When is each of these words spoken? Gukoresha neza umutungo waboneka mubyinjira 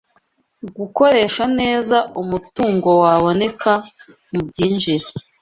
Gukoresha 0.79 1.43
neza 1.59 1.97
umutungo 2.21 2.89
waboneka 3.01 3.71
mubyinjira 4.31 5.05